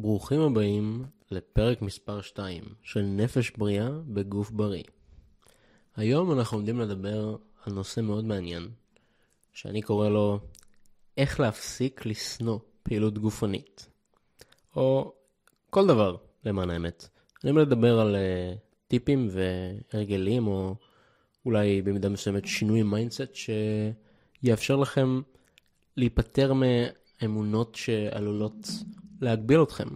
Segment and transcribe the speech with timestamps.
[0.00, 4.82] ברוכים הבאים לפרק מספר 2 של נפש בריאה בגוף בריא.
[5.96, 8.68] היום אנחנו עומדים לדבר על נושא מאוד מעניין,
[9.52, 10.40] שאני קורא לו
[11.16, 13.88] איך להפסיק לשנוא פעילות גופנית.
[14.76, 15.12] או
[15.70, 17.08] כל דבר, למען האמת.
[17.44, 18.58] אני עומד לדבר על uh,
[18.88, 20.74] טיפים והרגלים, או
[21.46, 23.34] אולי במידה מסוימת שינוי mindset
[24.42, 25.20] שיאפשר לכם
[25.96, 28.68] להיפטר מאמונות שעלולות
[29.20, 29.88] להגביל אתכם.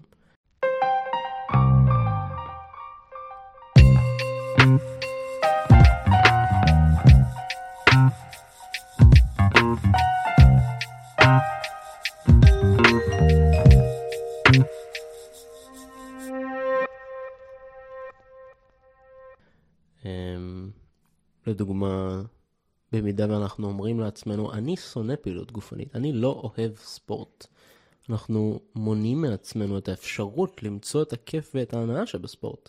[20.05, 20.71] אמ,
[21.47, 22.23] לדוגמה,
[22.93, 27.47] במידה ואנחנו אומרים לעצמנו, אני שונא פעילות גופנית, אני לא אוהב ספורט.
[28.11, 32.69] אנחנו מונעים מעצמנו את האפשרות למצוא את הכיף ואת ההנאה שבספורט.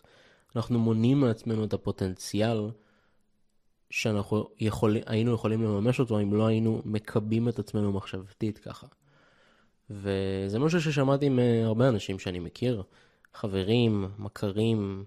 [0.56, 2.70] אנחנו מונעים מעצמנו את הפוטנציאל
[3.90, 8.88] שאנחנו יכול, היינו יכולים לממש אותו אם לא היינו מקבים את עצמנו מחשבתית ככה.
[9.90, 12.84] וזה משהו ששמעתי מהרבה אנשים שאני מכיר,
[13.34, 15.04] חברים, מכרים,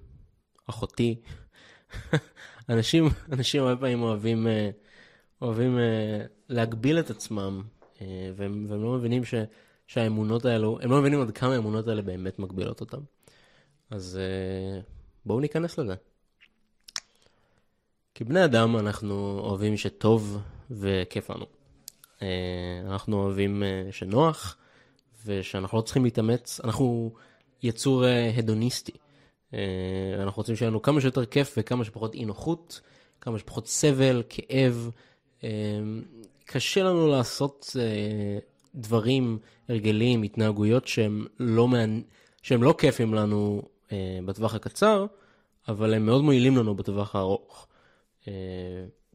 [0.66, 1.20] אחותי.
[2.68, 4.70] אנשים, אנשים הרבה פעמים אוהבים, אה,
[5.42, 7.62] אוהבים אה, להגביל את עצמם,
[8.00, 9.34] אה, והם, והם לא מבינים ש...
[9.87, 13.01] שהאמונות האלו, הם לא מבינים עד כמה האמונות האלה באמת מגבילות אותם.
[13.91, 14.84] אז uh,
[15.27, 15.95] בואו ניכנס לזה.
[18.14, 20.39] כבני אדם אנחנו אוהבים שטוב
[20.70, 21.47] וכיף לנו.
[22.19, 22.23] Uh,
[22.91, 24.57] אנחנו אוהבים uh, שנוח,
[25.27, 27.14] ושאנחנו לא צריכים להתאמץ, אנחנו
[27.62, 28.05] יצור
[28.37, 28.92] הדוניסטי.
[30.23, 32.81] אנחנו רוצים שיהיה לנו כמה שיותר כיף וכמה שפחות אי נוחות,
[33.20, 34.91] כמה שפחות סבל, כאב.
[36.45, 37.77] קשה לנו לעשות
[38.77, 39.38] דברים,
[39.69, 42.02] הרגלים, התנהגויות שהם לא, מענ...
[42.42, 45.06] שהם לא כיפים לנו אה, בטווח הקצר,
[45.68, 47.66] אבל הם מאוד מועילים לנו בטווח הארוך.
[48.28, 48.33] אה,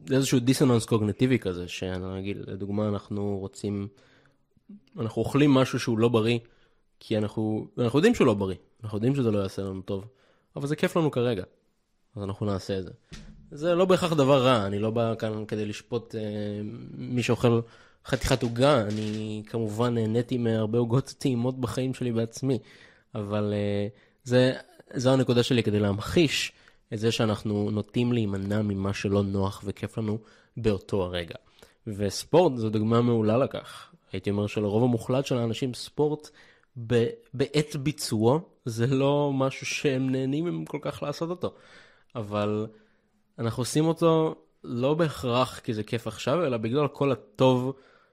[0.06, 3.88] זה איזשהו דיסוננס קוגנטיבי כזה, שאני אגיד, לדוגמה, אנחנו רוצים,
[4.98, 6.38] אנחנו אוכלים משהו שהוא לא בריא,
[7.00, 10.04] כי אנחנו, אנחנו יודעים שהוא לא בריא, אנחנו יודעים שזה לא יעשה לנו טוב,
[10.56, 11.44] אבל זה כיף לנו כרגע,
[12.16, 12.90] אז אנחנו נעשה את זה.
[13.50, 16.20] זה לא בהכרח דבר רע, אני לא בא כאן כדי לשפוט אה,
[16.94, 17.60] מי שאוכל
[18.06, 22.58] חתיכת עוגה, אני כמובן נהניתי מהרבה עוגות טעימות בחיים שלי בעצמי,
[23.14, 23.90] אבל uh,
[24.24, 24.52] זה,
[24.94, 26.52] זו הנקודה שלי כדי להמחיש
[26.92, 30.18] את זה שאנחנו נוטים להימנע ממה שלא נוח וכיף לנו
[30.56, 31.34] באותו הרגע.
[31.86, 33.92] וספורט זו דוגמה מעולה לכך.
[34.12, 36.30] הייתי אומר שלרוב המוחלט של האנשים ספורט
[36.86, 41.54] ב, בעת ביצועו זה לא משהו שהם נהנים כל כך לעשות אותו.
[42.16, 42.66] אבל
[43.38, 44.34] אנחנו עושים אותו
[44.64, 47.72] לא בהכרח כי זה כיף עכשיו, אלא בגלל כל הטוב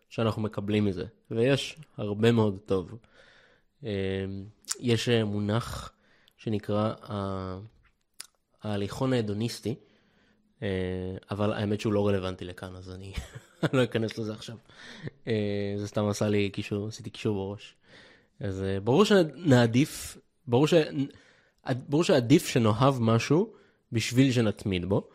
[0.10, 2.98] שאנחנו מקבלים מזה, ויש הרבה מאוד טוב.
[3.84, 3.90] אמ,
[4.80, 5.92] יש מונח
[6.38, 6.94] שנקרא
[8.64, 9.76] ההליכון ההדוניסטי,
[10.64, 10.68] אה,
[11.32, 13.14] אבל האמת שהוא לא רלוונטי לכאן, אז אני
[13.74, 14.56] לא אכנס לזה עכשיו.
[15.28, 17.76] אה, זה סתם עשה לי קישור, עשיתי קישור בראש.
[18.40, 20.18] אז אה, ברור שנעדיף,
[20.48, 20.74] ברור, ש...
[21.90, 23.54] ברור שעדיף שנאהב משהו
[23.92, 25.10] בשביל שנתמיד בו.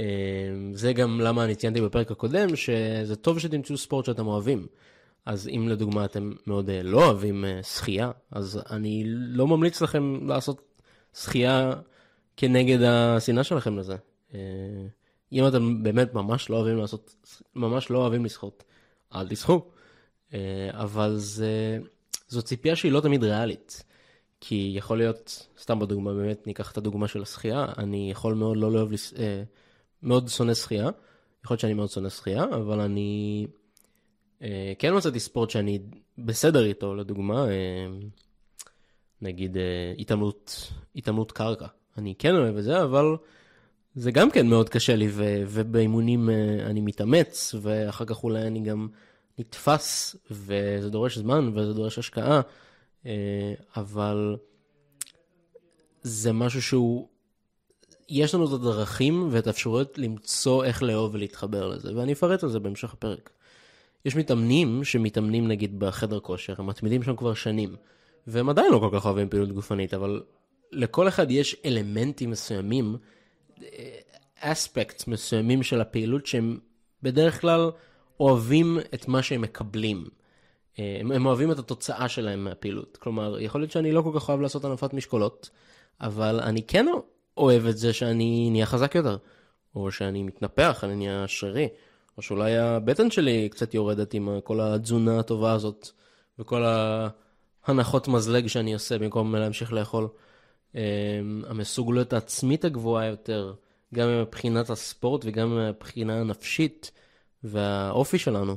[0.00, 4.66] אמ, זה גם למה אני ציינתי בפרק הקודם, שזה טוב שתמצאו ספורט שאתם אוהבים.
[5.26, 10.28] אז אם לדוגמה אתם מאוד אה, לא אוהבים אה, שחייה, אז אני לא ממליץ לכם
[10.28, 10.82] לעשות
[11.14, 11.72] שחייה
[12.36, 13.96] כנגד השנאה שלכם לזה.
[14.34, 14.40] אה,
[15.32, 17.14] אם אתם באמת ממש לא אוהבים לעשות,
[17.54, 18.64] ממש לא אוהבים לשחות,
[19.14, 19.62] אל תשחו.
[20.70, 21.78] אבל זה,
[22.28, 23.82] זו ציפייה שהיא לא תמיד ריאלית.
[24.40, 28.72] כי יכול להיות, סתם בדוגמה, באמת ניקח את הדוגמה של השחייה, אני יכול מאוד לא
[28.72, 28.92] לאהוב
[30.02, 30.90] מאוד שונא שחייה.
[31.44, 33.46] יכול להיות שאני מאוד שונא שחייה, אבל אני
[34.42, 35.78] אה, כן מצאתי ספורט שאני
[36.18, 37.86] בסדר איתו, לדוגמה, אה,
[39.22, 41.66] נגיד אה, התעמלות, התעמלות קרקע.
[41.98, 43.16] אני כן אוהב את זה, אבל
[43.94, 48.60] זה גם כן מאוד קשה לי, ו- ובאימונים אה, אני מתאמץ, ואחר כך אולי אני
[48.60, 48.88] גם
[49.38, 52.40] נתפס, וזה דורש זמן וזה דורש השקעה,
[53.06, 54.36] אה, אבל
[56.02, 57.08] זה משהו שהוא
[58.10, 62.58] יש לנו את הדרכים ואת האפשרויות למצוא איך לאהוב ולהתחבר לזה, ואני אפרט על זה
[62.58, 63.30] בהמשך הפרק.
[64.04, 67.76] יש מתאמנים שמתאמנים נגיד בחדר כושר, הם מתמידים שם כבר שנים,
[68.26, 70.22] והם עדיין לא כל כך אוהבים פעילות גופנית, אבל
[70.72, 72.96] לכל אחד יש אלמנטים מסוימים,
[74.40, 76.58] אספקט מסוימים של הפעילות שהם
[77.02, 77.70] בדרך כלל
[78.20, 80.04] אוהבים את מה שהם מקבלים.
[80.78, 82.96] הם, הם אוהבים את התוצאה שלהם מהפעילות.
[82.96, 85.50] כלומר, יכול להיות שאני לא כל כך אוהב לעשות הנפת משקולות,
[86.00, 86.86] אבל אני כן
[87.40, 89.16] אוהב את זה שאני נהיה חזק יותר,
[89.74, 91.68] או שאני מתנפח, אני נהיה שרירי,
[92.16, 95.88] או שאולי הבטן שלי קצת יורדת עם כל התזונה הטובה הזאת,
[96.38, 96.64] וכל
[97.66, 100.08] הנחות מזלג שאני עושה במקום להמשיך לאכול.
[100.76, 103.54] אה, המסוגלות העצמית הגבוהה יותר,
[103.94, 106.90] גם מבחינת הספורט וגם מבחינה הנפשית
[107.44, 108.56] והאופי שלנו.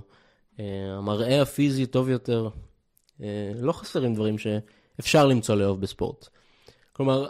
[0.60, 0.66] אה,
[0.98, 2.50] המראה הפיזי טוב יותר.
[3.56, 6.28] לא חסרים דברים שאפשר למצוא לאהוב בספורט.
[6.94, 7.28] כלומר,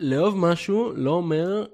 [0.00, 1.66] לאהוב משהו לא אומר,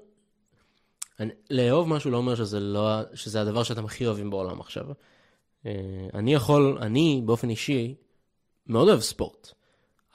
[1.49, 4.85] לאהוב משהו לא אומר שזה, לא, שזה הדבר שאתם הכי אוהבים בעולם עכשיו.
[6.13, 7.95] אני יכול, אני באופן אישי,
[8.67, 9.51] מאוד אוהב ספורט,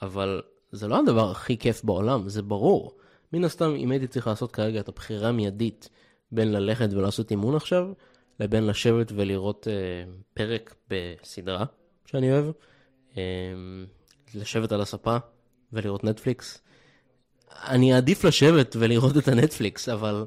[0.01, 0.41] אבל
[0.71, 2.97] זה לא הדבר הכי כיף בעולם, זה ברור.
[3.33, 5.89] מן הסתם, אם הייתי צריך לעשות כרגע את הבחירה המיידית
[6.31, 7.87] בין ללכת ולעשות אימון עכשיו,
[8.39, 11.65] לבין לשבת ולראות אה, פרק בסדרה
[12.05, 12.45] שאני אוהב,
[13.17, 13.23] אה,
[14.35, 15.17] לשבת על הספה
[15.73, 16.61] ולראות נטפליקס,
[17.51, 20.25] אני אעדיף לשבת ולראות את הנטפליקס, אבל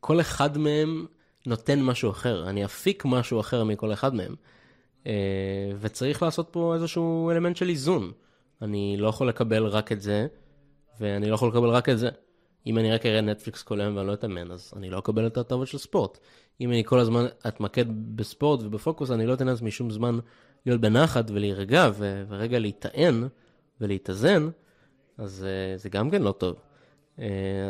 [0.00, 1.06] כל אחד מהם
[1.46, 4.34] נותן משהו אחר, אני אפיק משהו אחר מכל אחד מהם.
[5.06, 5.12] אה,
[5.80, 8.12] וצריך לעשות פה איזשהו אלמנט של איזון.
[8.62, 10.26] אני לא יכול לקבל רק את זה,
[11.00, 12.08] ואני לא יכול לקבל רק את זה.
[12.66, 15.36] אם אני רק אראה נטפליקס כל היום ואני לא אתאמן, אז אני לא אקבל את
[15.36, 16.18] ההטבות של ספורט.
[16.60, 20.18] אם אני כל הזמן אתמקד בספורט ובפוקוס, אני לא אתן לעצמי שום זמן
[20.66, 23.28] להיות בנחת ולהירגע ו- ורגע להיטען
[23.80, 24.48] ולהתאזן,
[25.18, 26.56] אז uh, זה גם כן לא טוב.
[27.16, 27.20] Uh,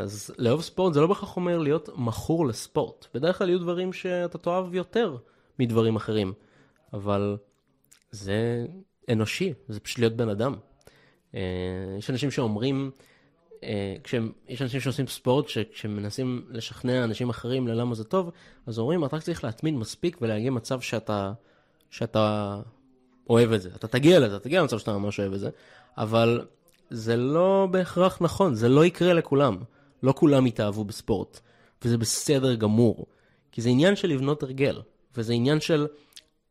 [0.03, 3.07] אז לאהוב ספורט זה לא בהכרח אומר להיות מכור לספורט.
[3.15, 5.17] בדרך כלל יהיו דברים שאתה תאהב יותר
[5.59, 6.33] מדברים אחרים.
[6.93, 7.37] אבל
[8.11, 8.67] זה
[9.13, 10.55] אנושי, זה פשוט להיות בן אדם.
[11.35, 11.41] אה,
[11.99, 12.91] יש אנשים שאומרים,
[13.65, 18.31] אה, כשהם, יש אנשים שעושים ספורט, שכשהם מנסים לשכנע אנשים אחרים ללמה זה טוב,
[18.67, 21.33] אז אומרים, אתה רק צריך להתמיד מספיק ולהגיע מצב שאתה,
[21.91, 22.61] שאתה
[23.31, 23.71] אוהב את זה.
[23.77, 25.51] אתה תגיע לזה, תגיע למצב שאתה ממש אוהב את זה,
[25.99, 26.47] אבל
[26.91, 29.57] זה לא בהכרח נכון, זה לא יקרה לכולם.
[30.03, 31.41] לא כולם יתאהבו בספורט,
[31.83, 33.07] וזה בסדר גמור.
[33.53, 34.81] כי זה עניין של לבנות הרגל,
[35.17, 35.87] וזה עניין של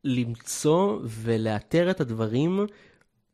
[0.04, 2.66] למצוא ולאתר את הדברים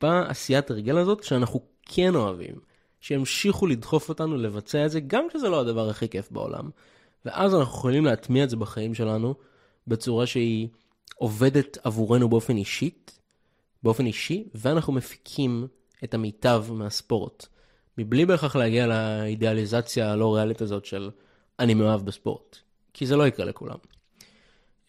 [0.01, 2.55] בעשיית הרגל הזאת שאנחנו כן אוהבים.
[3.01, 6.69] שימשיכו לדחוף אותנו לבצע את זה, גם כשזה לא הדבר הכי כיף בעולם.
[7.25, 9.35] ואז אנחנו יכולים להטמיע את זה בחיים שלנו
[9.88, 10.67] בצורה שהיא
[11.15, 13.19] עובדת עבורנו באופן אישית,
[13.83, 15.67] באופן אישי, ואנחנו מפיקים
[16.03, 17.47] את המיטב מהספורט.
[17.97, 21.11] מבלי בהכרח להגיע לאידיאליזציה הלא ריאלית הזאת של
[21.59, 22.57] אני מאוהב בספורט.
[22.94, 23.77] כי זה לא יקרה לכולם.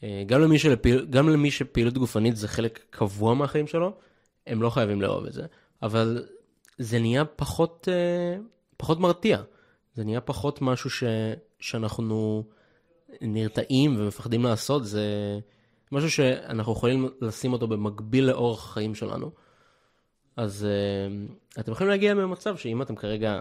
[0.03, 3.93] אה, גם למי, שלפיל, גם למי שפעילות גופנית זה חלק קבוע מהחיים שלו,
[4.47, 5.43] הם לא חייבים לאהוב את זה.
[5.83, 6.25] אבל
[6.79, 8.37] זה נהיה פחות, אה,
[8.77, 9.43] פחות מרתיע.
[9.95, 11.05] זה נהיה פחות משהו ש,
[11.61, 12.45] שאנחנו
[13.21, 14.87] נרתעים ומפחדים לעשות.
[14.87, 15.05] זה
[15.93, 19.31] משהו שאנחנו יכולים לשים אותו במקביל לאורח החיים שלנו.
[20.37, 23.41] אז uh, אתם יכולים להגיע ממצב שאם אתם כרגע,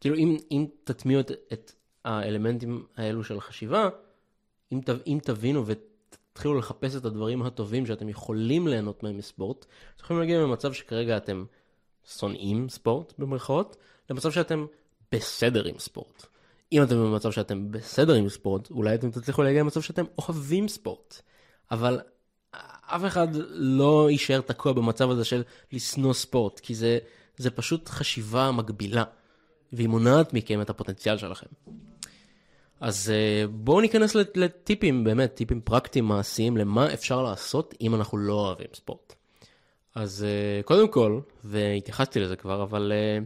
[0.00, 1.72] כאילו אם, אם תטמיעו את, את
[2.04, 3.88] האלמנטים האלו של חשיבה,
[4.72, 10.20] אם, אם תבינו ותתחילו לחפש את הדברים הטובים שאתם יכולים ליהנות מהם מספורט, אתם יכולים
[10.20, 11.44] להגיע למצב שכרגע אתם
[12.18, 13.76] שונאים ספורט במרכאות,
[14.10, 14.66] למצב שאתם
[15.12, 16.26] בסדר עם ספורט.
[16.72, 21.22] אם אתם במצב שאתם בסדר עם ספורט, אולי אתם תצליחו להגיע למצב שאתם אוהבים ספורט.
[21.70, 22.00] אבל
[22.86, 26.98] אף אחד לא יישאר תקוע במצב הזה של לשנוא ספורט, כי זה,
[27.36, 29.04] זה פשוט חשיבה מגבילה,
[29.72, 31.46] והיא מונעת מכם את הפוטנציאל שלכם.
[32.80, 38.34] אז uh, בואו ניכנס לטיפים, באמת, טיפים פרקטיים מעשיים למה אפשר לעשות אם אנחנו לא
[38.34, 39.14] אוהבים ספורט.
[39.94, 40.26] אז
[40.62, 43.24] uh, קודם כל, והתייחסתי לזה כבר, אבל uh,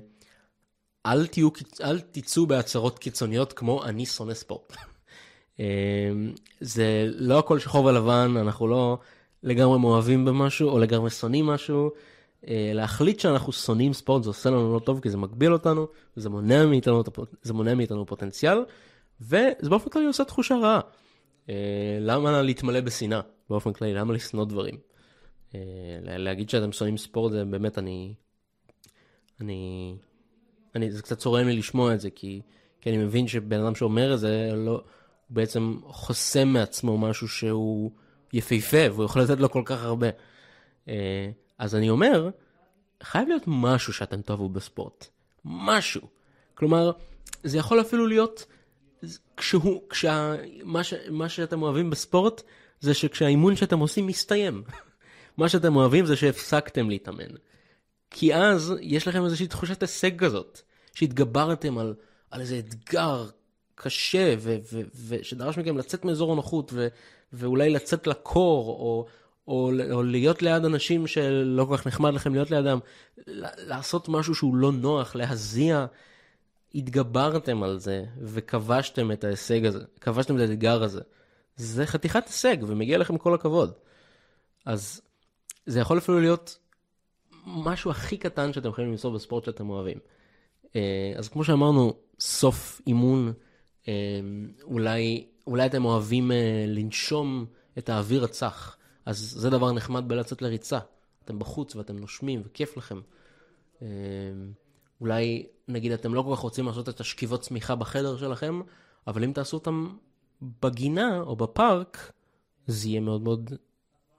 [1.07, 1.49] אל, תהיו,
[1.85, 4.77] אל תצאו בהצהרות קיצוניות כמו אני שונא ספורט.
[6.61, 8.99] זה לא הכל שחור ולבן, אנחנו לא
[9.43, 11.91] לגמרי מאוהבים במשהו או לגמרי שונאים משהו.
[12.43, 16.31] Uh, להחליט שאנחנו שונאים ספורט זה עושה לנו לא טוב כי זה מגביל אותנו, זה
[16.31, 17.03] מונע מאיתנו,
[17.43, 18.59] זה מונע מאיתנו פוטנציאל.
[19.21, 20.81] וזה באופן כללי עושה תחושה רעה.
[21.49, 23.95] אה, למה להתמלא בשנאה באופן כללי?
[23.95, 24.75] למה לשנוא דברים?
[25.55, 25.61] אה,
[26.03, 28.15] להגיד שאתם שונאים ספורט זה באמת אני...
[29.41, 29.95] אני...
[30.75, 30.93] אני...
[30.93, 32.41] זה קצת צורם לי לשמוע את זה, כי,
[32.81, 34.81] כי אני מבין שבן אדם שאומר את זה, לא, הוא
[35.31, 37.91] בעצם חוסם מעצמו משהו שהוא
[38.33, 40.09] יפהפה, והוא יכול לתת לו כל כך הרבה.
[40.89, 42.31] אה, אז אני אומר,
[43.03, 45.07] חייב להיות משהו שאתם תאהבו בספורט.
[45.45, 46.01] משהו.
[46.55, 46.93] כלומר,
[47.43, 48.47] זה יכול אפילו להיות
[49.37, 52.43] כשהוא, כשה, מה, ש, מה שאתם אוהבים בספורט
[52.81, 54.63] זה שכשהאימון שאתם עושים מסתיים.
[55.39, 57.35] מה שאתם אוהבים זה שהפסקתם להתאמן.
[58.11, 60.61] כי אז יש לכם איזושהי תחושת הישג כזאת,
[60.95, 61.95] שהתגברתם על,
[62.31, 63.27] על איזה אתגר
[63.75, 64.35] קשה
[65.09, 66.73] ושדרש מכם לצאת מאזור הנוחות
[67.33, 69.07] ואולי לצאת לקור או,
[69.49, 72.79] או, או להיות ליד אנשים שלא כל כך נחמד לכם להיות לידם,
[73.67, 75.87] לעשות משהו שהוא לא נוח, להזיע
[76.75, 81.01] התגברתם על זה וכבשתם את ההישג הזה, כבשתם את האתגר הזה.
[81.57, 83.73] זה חתיכת הישג ומגיע לכם כל הכבוד.
[84.65, 85.01] אז
[85.67, 86.59] זה יכול אפילו להיות
[87.47, 89.99] משהו הכי קטן שאתם יכולים למצוא בספורט שאתם אוהבים.
[90.77, 93.33] אה, אז כמו שאמרנו, סוף אימון,
[93.89, 93.93] אה,
[94.63, 97.47] אולי, אולי אתם אוהבים אה, לנשום
[97.79, 98.77] את האוויר הצח,
[99.07, 100.79] אז זה דבר נחמד בלצאת לריצה.
[101.25, 103.01] אתם בחוץ ואתם נושמים וכיף לכם.
[105.01, 108.61] אולי, נגיד, אתם לא כל כך רוצים לעשות את השכיבות צמיחה בחדר שלכם,
[109.07, 109.97] אבל אם תעשו אותם
[110.63, 112.13] בגינה או בפארק,
[112.67, 113.53] זה יהיה מאוד מאוד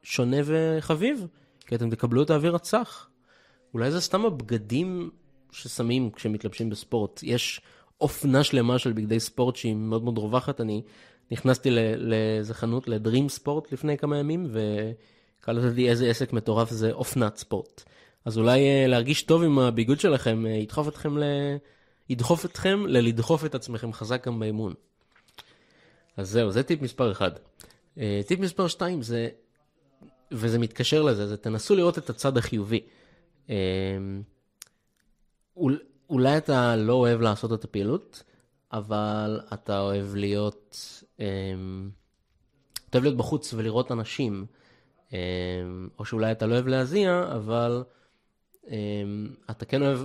[0.03, 1.27] שונה וחביב,
[1.67, 3.09] כי אתם תקבלו את האוויר הצח.
[3.73, 5.09] אולי זה סתם הבגדים
[5.51, 7.19] ששמים כשמתלבשים בספורט.
[7.23, 7.61] יש
[8.01, 10.61] אופנה שלמה של בגדי ספורט שהיא מאוד מאוד רווחת.
[10.61, 10.81] אני
[11.31, 17.83] נכנסתי לאיזה חנות, לדרים ספורט לפני כמה ימים, וקלטתי איזה עסק מטורף זה אופנת ספורט.
[18.27, 21.23] אז אולי אה, להרגיש טוב עם הביגוד שלכם אה, ידחוף אתכם ל...
[22.09, 24.73] ידחוף אתכם ללדחוף את עצמכם חזק גם באימון.
[26.17, 27.39] אז זהו, זה טיפ מספר 1.
[27.97, 29.29] אה, טיפ מספר 2 זה,
[30.31, 32.79] וזה מתקשר לזה, זה תנסו לראות את הצד החיובי.
[36.09, 38.23] אולי אתה לא אוהב לעשות את הפעילות,
[38.71, 40.79] אבל אתה אוהב להיות,
[41.19, 41.89] אמ,
[42.89, 44.45] אתה אוהב להיות בחוץ ולראות אנשים,
[45.13, 45.17] אמ,
[45.99, 47.83] או שאולי אתה לא אוהב להזיע, אבל
[48.67, 49.99] אמ, אתה כן אוהב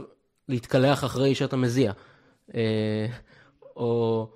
[0.49, 1.92] להתקלח אחרי שאתה מזיע.
[2.54, 3.07] אה,
[3.76, 4.28] או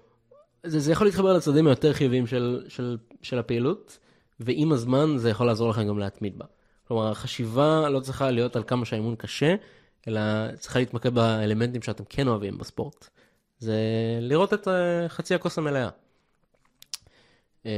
[0.62, 3.98] זה, זה יכול להתחבר לצדדים היותר חיוביים של, של, של הפעילות,
[4.40, 6.44] ועם הזמן זה יכול לעזור לכם גם להתמיד בה.
[6.88, 9.54] כלומר, החשיבה לא צריכה להיות על כמה שהאימון קשה,
[10.08, 10.20] אלא
[10.58, 13.08] צריכה להתמקד באלמנטים שאתם כן אוהבים בספורט.
[13.58, 13.78] זה
[14.20, 15.88] לראות את אה, חצי הכוס המלאה.
[17.66, 17.70] אמ,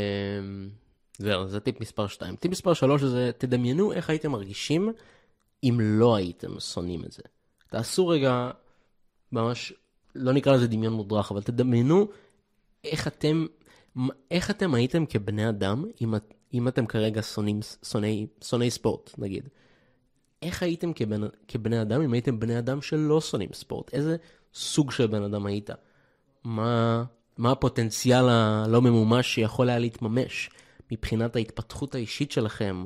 [1.18, 2.36] זהו, זה טיפ מספר 2.
[2.36, 4.92] טיפ מספר 3 זה תדמיינו איך הייתם מרגישים
[5.64, 7.22] אם לא הייתם שונאים את זה.
[7.70, 8.50] תעשו רגע,
[9.32, 9.72] ממש,
[10.14, 12.08] לא נקרא לזה דמיון מודרך, אבל תדמיינו
[12.84, 13.46] איך אתם,
[14.30, 16.14] איך אתם הייתם כבני אדם אם,
[16.54, 19.48] אם אתם כרגע שונאים, שונאי, שונאי ספורט, נגיד.
[20.42, 23.94] איך הייתם כבן, כבני אדם אם הייתם בני אדם שלא שונאים ספורט?
[23.94, 24.16] איזה
[24.58, 25.70] סוג של בן אדם היית?
[26.44, 27.04] מה,
[27.36, 30.50] מה הפוטנציאל הלא ממומש שיכול היה להתממש
[30.92, 32.84] מבחינת ההתפתחות האישית שלכם?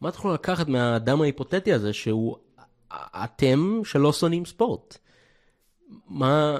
[0.00, 2.36] מה תוכלו לקחת מהאדם ההיפותטי הזה שהוא
[2.92, 4.98] אתם שלא שונאים ספורט?
[6.08, 6.58] מה,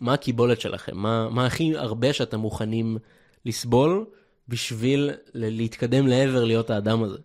[0.00, 0.96] מה הקיבולת שלכם?
[0.96, 2.98] מה, מה הכי הרבה שאתם מוכנים
[3.44, 4.04] לסבול
[4.48, 7.18] בשביל להתקדם לעבר להיות האדם הזה?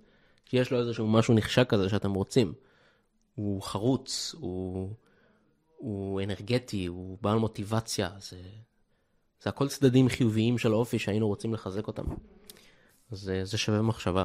[0.45, 2.53] שיש לו איזשהו משהו נחשק כזה שאתם רוצים.
[3.35, 4.89] הוא חרוץ, הוא,
[5.79, 8.37] הוא אנרגטי, הוא בעל מוטיבציה, זה,
[9.43, 12.03] זה הכל צדדים חיוביים של האופי שהיינו רוצים לחזק אותם.
[13.11, 14.23] אז זה שווה מחשבה.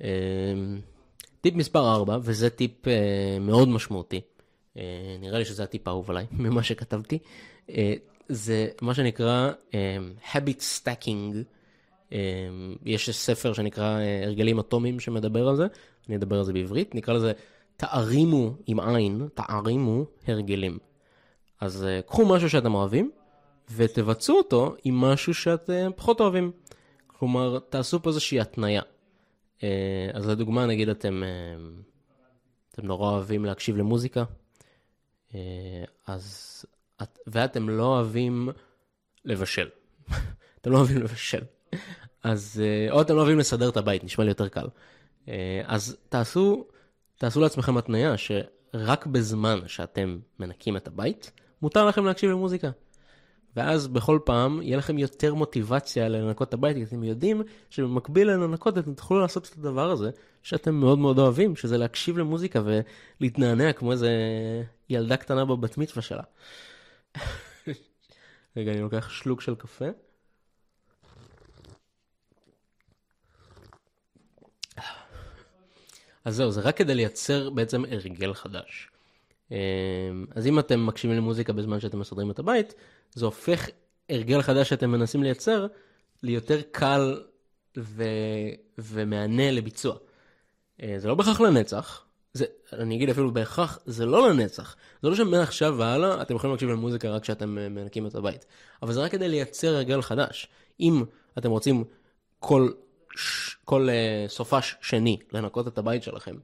[0.00, 0.06] אמ,
[1.40, 4.20] טיפ מספר 4, וזה טיפ אה, מאוד משמעותי,
[4.76, 7.18] אה, נראה לי שזה הטיפ האהוב עליי ממה שכתבתי,
[7.70, 7.94] אה,
[8.28, 9.50] זה מה שנקרא
[10.32, 11.36] habit stacking.
[12.84, 15.66] יש ספר שנקרא הרגלים אטומיים שמדבר על זה,
[16.08, 17.32] אני אדבר על זה בעברית, נקרא לזה
[17.76, 20.78] תערימו עם עין, תערימו הרגלים.
[21.60, 23.10] אז אה, קחו משהו שאתם אוהבים,
[23.70, 26.52] ותבצעו אותו עם משהו שאתם פחות אוהבים.
[27.06, 28.82] כלומר, תעשו פה איזושהי התניה.
[29.62, 31.22] אה, אז לדוגמה, נגיד אתם,
[32.72, 34.24] אתם נורא אוהבים להקשיב למוזיקה,
[36.06, 36.64] אז,
[37.26, 38.48] ואתם לא אוהבים
[39.24, 39.68] לבשל.
[40.60, 41.42] אתם לא אוהבים לבשל.
[42.22, 44.66] אז, או אתם לא אוהבים לסדר את הבית, נשמע לי יותר קל.
[45.28, 46.64] אה, אז תעשו,
[47.18, 52.70] תעשו לעצמכם התניה שרק בזמן שאתם מנקים את הבית, מותר לכם להקשיב למוזיקה.
[53.56, 58.78] ואז בכל פעם יהיה לכם יותר מוטיבציה לנקות את הבית, כי אתם יודעים שבמקביל לנקות
[58.78, 60.10] אתם תוכלו לעשות את הדבר הזה
[60.42, 62.62] שאתם מאוד מאוד אוהבים, שזה להקשיב למוזיקה
[63.20, 64.10] ולהתנענע כמו איזה
[64.90, 66.22] ילדה קטנה בבת מצווה שלה.
[68.56, 69.84] רגע, אני לוקח שלוק של קפה.
[76.24, 78.88] אז זהו, זה רק כדי לייצר בעצם הרגל חדש.
[79.50, 79.56] אמ,
[80.34, 82.74] אז אם אתם מקשיבים למוזיקה בזמן שאתם מסדרים את הבית,
[83.14, 83.68] זה הופך
[84.10, 85.66] הרגל חדש שאתם מנסים לייצר
[86.22, 87.20] ליותר קל
[87.78, 88.04] ו...
[88.78, 89.96] ומענה לביצוע.
[90.82, 94.76] אה, זה לא בהכרח לנצח, זה, אני אגיד אפילו בהכרח, זה לא לנצח.
[95.02, 98.44] זה לא שמעכשיו והלאה אתם יכולים להקשיב למוזיקה רק כשאתם אה, מנקים את הבית.
[98.82, 100.48] אבל זה רק כדי לייצר הרגל חדש.
[100.80, 101.04] אם
[101.38, 101.84] אתם רוצים
[102.38, 102.70] כל
[103.64, 106.36] כל uh, סופש שני לנקות את הבית שלכם,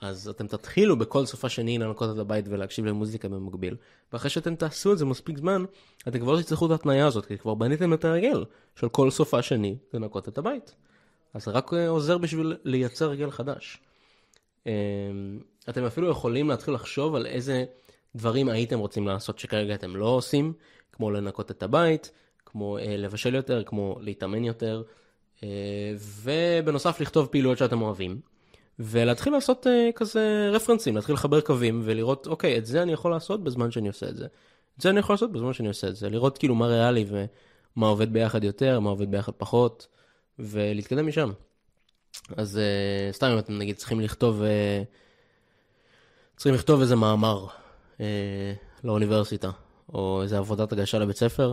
[0.00, 3.76] אז אתם תתחילו בכל סופש שני לנקות את הבית ולהקשיב למוזיקה במקביל,
[4.12, 5.64] ואחרי שאתם תעשו את זה מספיק זמן,
[6.08, 8.44] אתם כבר לא תצטרכו את ההתניה הזאת, כי כבר בניתם את הרגל
[8.76, 10.74] של כל סופש שני לנקות את הבית.
[11.34, 13.78] אז זה רק uh, עוזר בשביל לייצר רגל חדש.
[14.64, 14.68] Uh,
[15.68, 17.64] אתם אפילו יכולים להתחיל לחשוב על איזה
[18.16, 20.52] דברים הייתם רוצים לעשות שכרגע אתם לא עושים,
[20.92, 22.10] כמו לנקות את הבית,
[22.46, 24.82] כמו uh, לבשל יותר, כמו להתאמן יותר.
[26.22, 28.20] ובנוסף לכתוב פעילויות שאתם אוהבים.
[28.78, 33.44] ולהתחיל לעשות uh, כזה רפרנסים, להתחיל לחבר קווים ולראות, אוקיי, את זה אני יכול לעשות
[33.44, 34.24] בזמן שאני עושה את זה.
[34.76, 36.10] את זה אני יכול לעשות בזמן שאני עושה את זה.
[36.10, 39.86] לראות כאילו מה ריאלי ומה עובד ביחד יותר, מה עובד ביחד פחות,
[40.38, 41.30] ולהתקדם משם.
[42.36, 44.42] אז uh, סתם אם אתם נגיד צריכים לכתוב,
[46.36, 47.46] צריכים לכתוב איזה מאמר
[48.84, 49.50] לאוניברסיטה,
[49.94, 51.52] או איזה עבודת הגשה לבית ספר,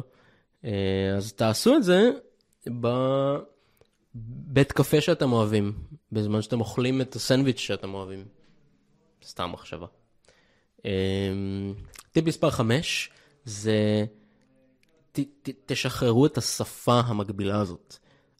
[1.17, 2.11] אז תעשו את זה
[4.15, 5.73] בבית קפה שאתם אוהבים,
[6.11, 8.25] בזמן שאתם אוכלים את הסנדוויץ' שאתם אוהבים.
[9.25, 9.85] סתם מחשבה.
[10.77, 10.83] Uh,
[12.11, 13.09] טיפ מספר 5
[13.45, 14.05] זה
[15.11, 17.95] ת, ת, תשחררו את השפה המקבילה הזאת.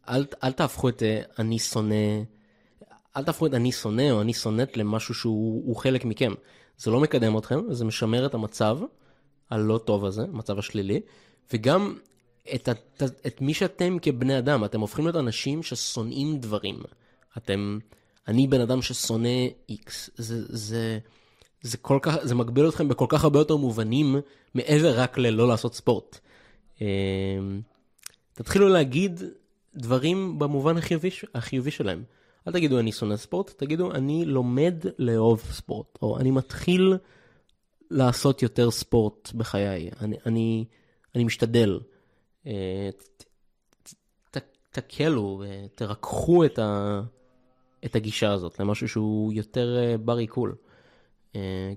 [0.10, 1.96] אל, אל תהפכו את אה, אני שונא,
[3.18, 6.34] אל תהפכו את אני שונא או אני שונאת למשהו שהוא חלק מכם.
[6.78, 8.80] זה לא מקדם אתכם, זה משמר את המצב
[9.50, 11.01] הלא טוב הזה, המצב השלילי,
[11.54, 11.96] וגם
[12.55, 16.79] את, את, את מי שאתם כבני אדם, אתם הופכים להיות אנשים ששונאים דברים.
[17.38, 17.79] אתם,
[18.27, 21.00] אני בן אדם ששונא איקס, זה, זה,
[21.62, 24.15] זה כל כך, זה מגביל אתכם בכל כך הרבה יותר מובנים
[24.53, 26.19] מעבר רק ללא לעשות ספורט.
[26.81, 27.62] אמ,
[28.33, 29.24] תתחילו להגיד
[29.75, 32.03] דברים במובן החיובי, החיובי שלהם.
[32.48, 36.93] אל תגידו אני שונא ספורט, תגידו אני לומד לאהוב ספורט, או אני מתחיל
[37.91, 40.65] לעשות יותר ספורט בחיי, אני, אני,
[41.15, 41.79] אני משתדל.
[42.48, 42.89] אה,
[44.71, 47.01] תקלו, אה, תרככו את, ה,
[47.86, 50.55] את הגישה הזאת למשהו שהוא יותר אה, בר עיכול.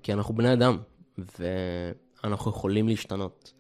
[0.03, 0.79] כי אנחנו בני אדם,
[1.19, 3.53] ואנחנו יכולים להשתנות.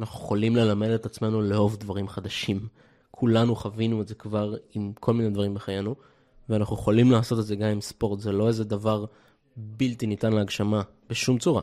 [0.00, 2.68] אנחנו יכולים ללמד את עצמנו לאהוב דברים חדשים.
[3.10, 5.94] כולנו חווינו את זה כבר עם כל מיני דברים בחיינו,
[6.48, 9.04] ואנחנו יכולים לעשות את זה גם עם ספורט, זה לא איזה דבר
[9.56, 11.62] בלתי ניתן להגשמה, בשום צורה.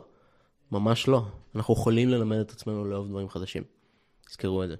[0.72, 1.22] ממש לא.
[1.54, 3.77] אנחנו יכולים ללמד את עצמנו לאהוב דברים חדשים.
[4.28, 4.74] תזכרו את זה.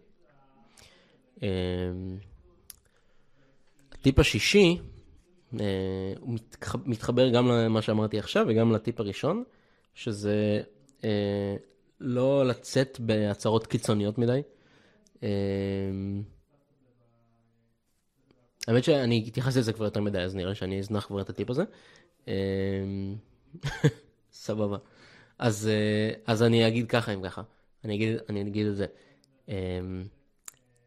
[1.43, 2.19] אמ,
[3.93, 4.79] הטיפ השישי,
[5.61, 6.39] אה, הוא
[6.85, 9.45] מתחבר גם למה שאמרתי עכשיו וגם לטיפ הראשון,
[9.95, 10.63] שזה
[11.05, 11.57] אה,
[12.01, 14.43] לא לצאת בהצהרות קיצוניות מדי.
[15.23, 16.23] אמ,
[18.69, 21.63] האמת שאני התייחסתי לזה כבר יותר מדי, אז נראה שאני אזנח כבר את הטיפ הזה.
[22.29, 22.33] אמ,
[24.33, 24.77] סבבה.
[25.39, 27.43] אז, אה, אז אני אגיד ככה אם ככה.
[27.85, 28.87] אני אגיד, אני אגיד את זה.
[29.49, 30.05] אמ,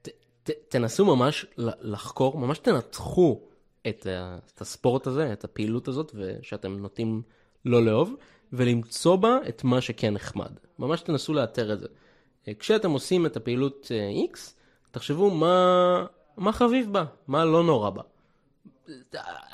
[0.02, 0.10] ת,
[0.44, 3.42] ת, תנסו ממש לחקור, ממש תנתחו
[3.88, 4.08] את,
[4.56, 7.22] את הספורט הזה, את הפעילות הזאת, ושאתם נוטים
[7.66, 8.16] לא לאהוב,
[8.54, 10.52] ולמצוא בה את מה שכן נחמד.
[10.80, 11.88] ממש תנסו לאתר את זה.
[12.48, 14.38] אה, כשאתם עושים את הפעילות אה, X,
[14.92, 16.06] תחשבו מה,
[16.38, 18.02] מה חביב בה, מה לא נורא בה.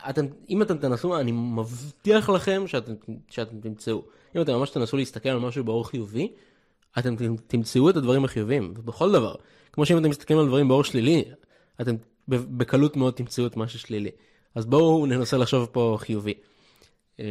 [0.10, 2.94] אתם, אם אתם תנסו, אני מבטיח לכם שאתם,
[3.30, 4.02] שאתם תמצאו.
[4.36, 6.32] אם אתם ממש תנסו להסתכל על משהו באור חיובי,
[7.00, 7.16] אתם
[7.48, 9.36] תמצאו את הדברים החיוביים, בכל דבר.
[9.72, 11.24] כמו שאם אתם מסתכלים על דברים באור שלילי,
[11.82, 11.96] אתם
[12.28, 14.12] בקלות מאוד תמצאו את מה ששלילי.
[14.56, 16.34] אז בואו ננסה לחשוב פה חיובי.
[17.20, 17.26] אמ,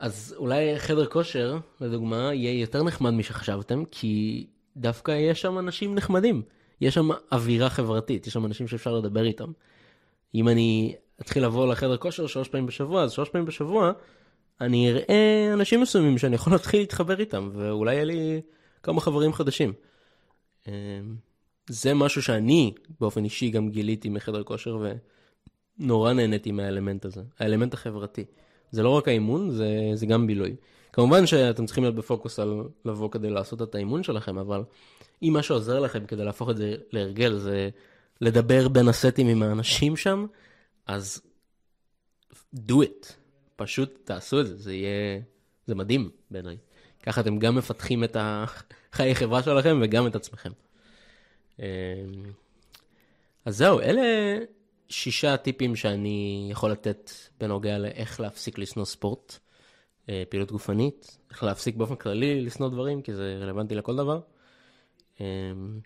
[0.00, 6.42] אז אולי חדר כושר, לדוגמה, יהיה יותר נחמד משחשבתם, כי דווקא יש שם אנשים נחמדים.
[6.80, 9.52] יש שם אווירה חברתית, יש שם אנשים שאפשר לדבר איתם.
[10.34, 13.92] אם אני אתחיל לבוא לחדר כושר שלוש פעמים בשבוע, אז שלוש פעמים בשבוע
[14.60, 18.40] אני אראה אנשים מסוימים שאני יכול להתחיל להתחבר איתם, ואולי יהיה לי
[18.82, 19.72] כמה חברים חדשים.
[20.68, 20.72] אמ,
[21.68, 24.78] זה משהו שאני באופן אישי גם גיליתי מחדר כושר
[25.78, 28.24] ונורא נהניתי מהאלמנט הזה, האלמנט החברתי.
[28.70, 30.56] זה לא רק האימון, זה, זה גם בילוי.
[30.92, 34.62] כמובן שאתם צריכים להיות בפוקוס על לבוא כדי לעשות את האימון שלכם, אבל
[35.22, 37.68] אם מה שעוזר לכם כדי להפוך את זה להרגל זה
[38.20, 40.26] לדבר בין הסטים עם האנשים שם,
[40.86, 41.22] אז
[42.56, 43.21] do it.
[43.56, 45.20] פשוט תעשו את זה, זה יהיה,
[45.66, 46.56] זה מדהים בעיניי.
[47.02, 50.50] ככה אתם גם מפתחים את החיי חברה שלכם וגם את עצמכם.
[51.58, 51.64] אמ,
[53.44, 54.02] אז זהו, אלה
[54.88, 57.10] שישה טיפים שאני יכול לתת
[57.40, 59.38] בנוגע לאיך להפסיק לשנוא ספורט,
[60.08, 64.20] אה, פעילות גופנית, איך להפסיק באופן כללי לשנוא דברים, כי זה רלוונטי לכל דבר.
[65.20, 65.80] אמ,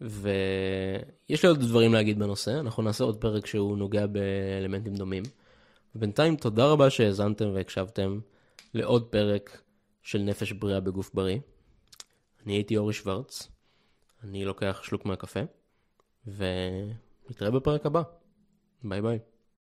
[0.00, 5.22] ויש לי עוד דברים להגיד בנושא, אנחנו נעשה עוד פרק שהוא נוגע באלמנטים דומים.
[5.94, 8.20] ובינתיים תודה רבה שהאזנתם והקשבתם
[8.74, 9.62] לעוד פרק
[10.02, 11.38] של נפש בריאה בגוף בריא.
[12.46, 13.48] אני הייתי אורי שוורץ,
[14.22, 15.40] אני לוקח שלוק מהקפה,
[16.26, 18.02] ונתראה בפרק הבא.
[18.84, 19.18] ביי ביי.